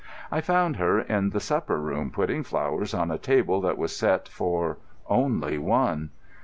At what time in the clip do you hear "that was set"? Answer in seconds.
3.61-4.27